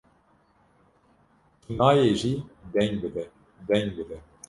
[1.61, 2.33] Tu nayê jî
[2.73, 3.25] deng bide!
[3.67, 4.17] deng bide!